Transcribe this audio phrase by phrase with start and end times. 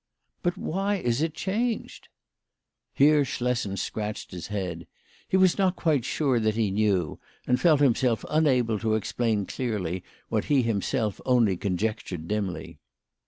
[0.41, 2.09] "But why is it changed?"
[3.01, 4.87] Here Schlessen scratched his head.
[5.29, 10.03] He was not quite sure that he knew, and felt himself unable to explain clearly
[10.27, 12.79] what he himself only conjectured dimly.